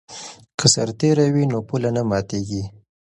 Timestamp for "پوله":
1.67-1.89